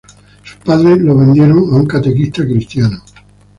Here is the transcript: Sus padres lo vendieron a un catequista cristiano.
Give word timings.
Sus 0.41 0.57
padres 0.65 0.97
lo 0.97 1.15
vendieron 1.15 1.59
a 1.59 1.75
un 1.75 1.85
catequista 1.85 2.43
cristiano. 2.43 3.03